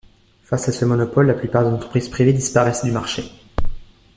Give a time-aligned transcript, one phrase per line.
[0.41, 3.23] Face à ce monopole, la plupart des entreprises privées disparaissent du marché.